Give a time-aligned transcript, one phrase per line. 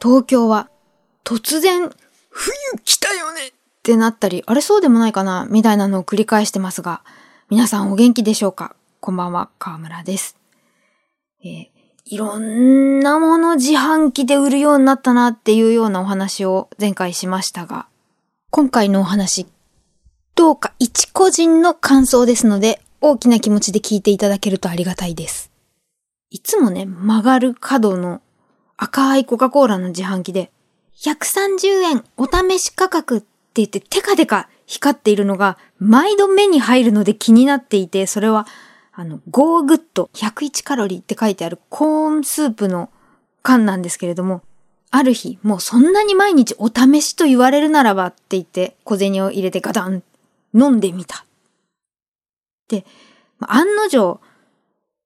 [0.00, 0.70] 東京は
[1.24, 1.90] 突然、
[2.30, 3.52] 冬来たよねっ
[3.82, 7.02] てなったり、あれそうでもないかなみたいなのを繰り返してますが、
[7.50, 8.76] 皆さんお元気でしょうか？
[9.00, 10.36] こんばんは、河村です。
[11.42, 11.78] えー
[12.10, 17.86] いろんなもの自販機で売るようになったなっていうようなお話を前回しましたが、
[18.50, 19.46] 今回のお話、
[20.34, 25.50] どうか一個人の感想ですので、大きな気持ちで聞いていただけるとありがたいです。
[26.30, 28.22] いつもね、曲がる角の
[28.78, 30.50] 赤いコカ・コーラの自販機で、
[31.02, 33.26] 130円お試し価格って
[33.56, 38.46] 言ってテカテカ光っているのが毎度目に入るので気になっていて、それは
[38.92, 42.90] あの、ゴーグッド101カロリーって書いてあるコーンスープの
[43.42, 44.42] 缶なんですけれども、
[44.90, 50.02] ある日、もうそんなに毎日お試しと言われるならばって言って小銭を入れてガタン
[50.52, 51.24] 飲んでみた。
[52.68, 52.84] で、
[53.40, 54.20] 案の定、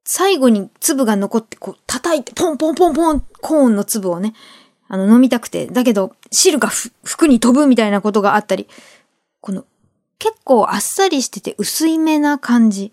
[0.04, 4.34] 最後に粒が残ってこう叩いてポンポンポンポンコーンの粒をね、
[4.88, 6.68] あの飲みたくて、だけど汁が
[7.04, 8.68] 服に飛ぶみたいなことがあったり、
[9.40, 9.64] この
[10.18, 12.92] 結構あっさりしてて薄いめな感じ。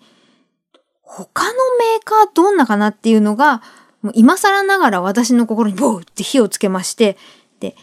[1.02, 3.64] 他のメーカーどんなかなっていうのが、
[4.02, 7.18] もう今更ながら私の心にボーって火をつけまして、
[7.60, 7.76] で、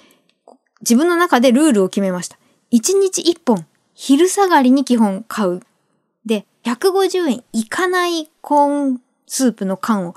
[0.81, 2.39] 自分の中でルールを決めました。
[2.73, 5.61] 1日1本、昼下がりに基本買う。
[6.25, 10.15] で、150円いかないコーンスープの缶を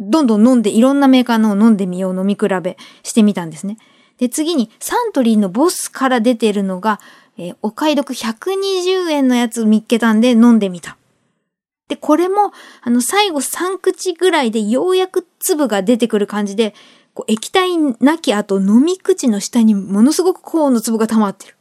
[0.00, 3.78] どんどん飲んでいろんなメーカーのを飲んでみよう飲み比べしてみたんですね。
[4.18, 7.00] で、次にサントリーのボスから出てるのが、
[7.38, 10.96] えーお買い得120円のやつを見っけたんで飲んでみた。
[11.88, 16.74] で、これも、あの、最後3口ぐらいでようやく粒が出てくる感じで、
[17.14, 21.56] こう液体なき後飲み口の下にものすごくコーンの粒が溜まってる。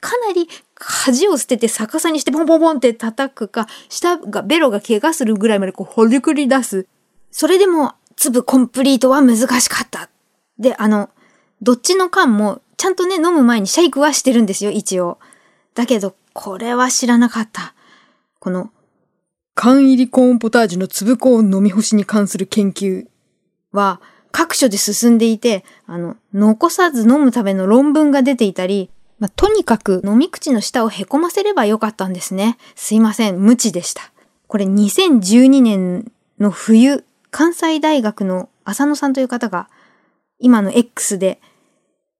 [0.00, 0.48] かなり
[0.80, 6.86] 恥を捨てて逆さにしてポンポンポンって叩くか、下が、ベロが怪我するぐらいまでこうほりくり出す。
[7.30, 10.08] それでも粒コンプリートは難しかった。
[10.58, 11.10] で、あの、
[11.62, 15.18] どっちの缶もちゃんとね、飲む前にシェイクはしてるんですよ、一応。
[15.74, 17.74] だけど、これは知らなかった。
[18.38, 18.70] この、
[19.54, 23.06] 缶入りコーンポタージュの粒コーン飲み干しに関する研究
[23.72, 24.00] は
[24.32, 28.88] 各所で進んでいて、あの、残さず飲むための論文が出ていたり、
[29.20, 32.56] まあ、とにかく飲み口の下をへこませればよかったんですね。
[32.74, 34.10] すいません、無知でした。
[34.46, 36.10] これ2012年
[36.40, 39.68] の冬、関西大学の浅野さんという方が、
[40.38, 41.40] 今の X で、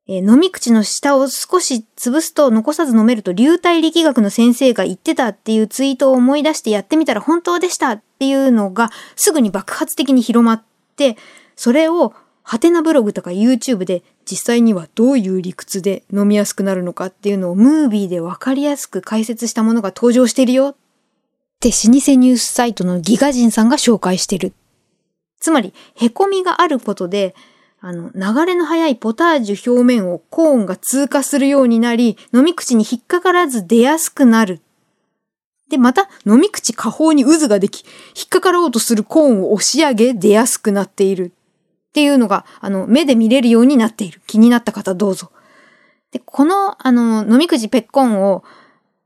[0.06, 10.62] えー飲み口の下を少し潰すと残さず飲めると流体力学の先生が言ってたっていうツイートを思い出してやってみたら本当でしたっていうのがすぐに爆発的に広まっ
[10.96, 11.16] て、
[11.54, 12.12] それを
[12.42, 20.74] ハテナブログとか YouTube で実際にはどういう理屈で飲みやすくなるのかっていうのをムービーでわかりやすく解説したものが登場してるよっ
[21.60, 24.54] て老舗ニュースサイトのギガ人さんが紹介してる。
[25.40, 27.34] つまり、凹みがあることで、
[27.80, 34.60] あの、流れの速いポタージュ表面をコーンが通過するようになり、飲み口に引っかからず出やすくなる。
[35.70, 37.84] で、また、飲み口下方に渦ができ、
[38.14, 41.32] 引っかかろうとするコーンを押し上げ、出やすくなっている。
[41.90, 44.20] っていうのが、あの、目で見れるようになっている。
[44.28, 45.32] 気になった方どうぞ。
[46.12, 48.44] で、この、あの、飲み口ペッコンを、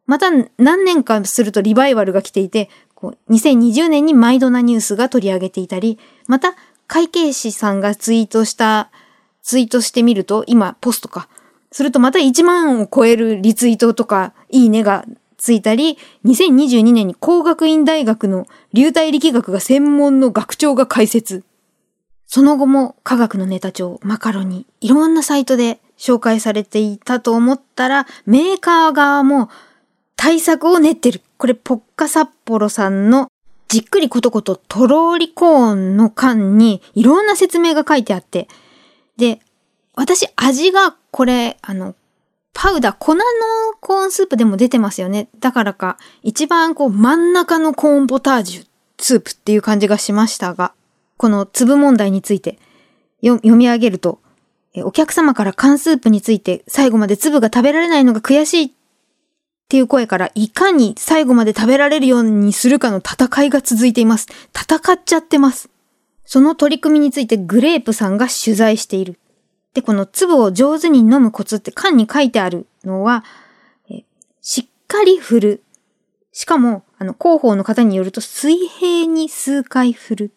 [0.06, 6.55] また何年かするとリバイバルが来ていて、こう2020年にマイドなニュースが取り上げていたり、また
[6.87, 8.91] 会計士さんがツイートした、
[9.43, 11.28] ツイートしてみると、今ポストか。
[11.72, 15.06] するとまた1万を超えるリツイートとか、いいねが
[15.39, 21.45] ついたり、2022年に工学院大学の流体力学が専門の学長が解説。
[22.34, 29.51] その後も科学のネタ帳、マカロニ、いろんなサイトで紹介されていたと思ったら、メーカー側も
[30.16, 31.22] 対策を練ってる。
[31.39, 33.28] これ、ポッカ札幌さんの
[33.69, 38.48] じっくりことこととろーりコーンの缶にいろんな説明が書いてあって、
[39.16, 39.39] で、
[39.95, 41.95] 私味がこれ、あの、
[42.53, 43.22] パウダー、粉の
[43.80, 45.28] コーンスープでも出てますよね。
[45.39, 48.66] だからか、一番こう真ん中のコーンポタージュ
[48.98, 50.75] スープっていう感じがしましたが、
[51.24, 52.59] この粒問題について
[53.22, 54.21] 読み上げると、
[54.82, 58.71] お客様から缶スープについて最後まで粒が食べられないのが悔しいっ
[59.71, 64.26] ていう声からいかに最後まで食べられるようにするかの戦いが続いています。
[64.54, 65.71] 戦っちゃってます。
[66.26, 69.18] その取り組みについてグレープさんが取材している。
[69.72, 73.24] で、この粒を上手に飲むコツって缶に書いてあるのは、
[74.42, 75.62] しっかり振る。
[76.32, 80.30] しかも、あの、広報の方によると水平に数回振る。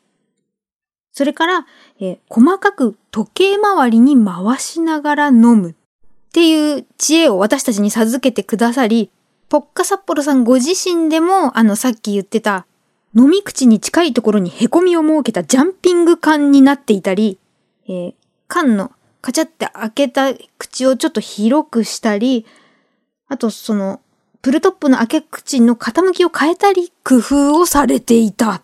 [1.18, 1.66] それから、
[2.00, 5.72] え細かく時計回りに回しながら飲む。
[5.72, 5.74] っ
[6.32, 9.10] ていう知恵を私たちに授けてくださり、
[9.50, 12.68] ポッカ札幌さんご自身でも、あの、さっき言ってた、
[13.16, 17.40] 飲み口に近いところに凹みを設けたジャンピング缶になっていたり、
[17.88, 18.14] えー、
[18.48, 18.92] 缶の
[19.22, 22.46] カチャって開けた口をちょっと広くしたり、
[23.28, 24.02] あとその、
[24.44, 28.62] プルトップの開け口の傾きを変えたり、工夫をされていた。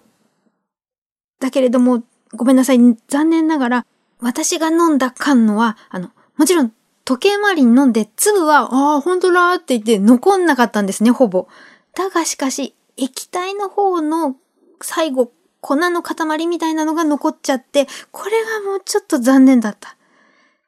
[1.39, 2.03] だけれども、
[2.33, 2.79] ごめんなさい。
[3.07, 3.85] 残念ながら、
[4.19, 6.73] 私が飲んだ缶のは、あの、もちろん
[7.05, 11.47] 時計回りに飲んで、粒は、ああ、ほんとだって言って残んなかったんですね、ほぼ。
[11.95, 14.35] だがしかし、液体の方の
[14.81, 19.95] 最後、粉の塊みたいなのが残っちゃって、これがもうちょっと残念だった。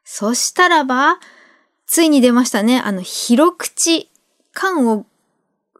[0.04, 1.18] そしたらば、
[1.86, 2.80] ついに出ましたね。
[2.80, 4.10] あの、広口、
[4.52, 5.06] 缶を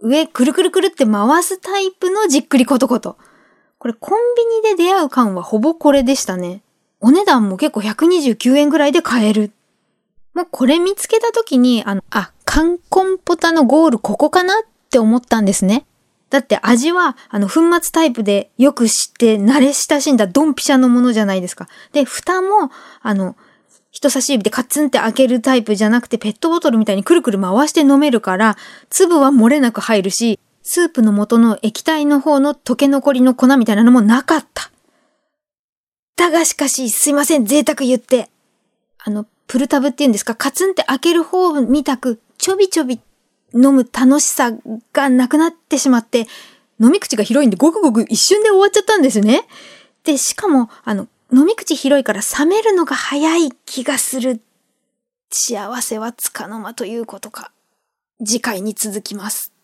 [0.01, 3.17] 上くるくるくるって回すタイプのじっくりことこと。
[3.79, 6.63] これコンビニで出会う缶はほぼこれでしたね。
[7.01, 9.53] お値段も結構129円ぐらいで買える。
[10.35, 14.57] もうこれ見つけた時に、あの、あ、缶コンポタのゴールここかなっ
[14.91, 15.87] て思ったんですね。
[16.31, 21.69] だって味は、あの、粉末タイプでよく知って慣れ親しんだドンピシャのものじゃないですか。
[21.93, 22.71] で、蓋も、
[23.03, 23.37] あの、
[23.91, 28.57] 人差し指でカツンって開けるタイプじゃなくてペットボトルみたいにくるくる回して飲めるから、
[28.91, 30.39] 粒は漏れなく入るし、
[30.69, 34.73] スープの元の液体の方の溶け残りの粉みたいなのもなかった。
[36.17, 38.29] だがしかし、すいません、贅沢言って。
[38.99, 43.01] あの、プルタブって言うんですか、カツンって開ける方みたく、ちょびちょび
[43.55, 44.53] 飲む楽しさ
[44.93, 46.27] がなくなってしまって、
[46.81, 49.47] 飲み口が広いんでごくごく一瞬で終わっちゃったんですね。
[50.03, 54.41] で、しかも、あの、飲み口広いから冷めるのが早い気がする。
[55.31, 57.53] 幸せはつかの間ということか。
[58.19, 59.56] 次回に続きます。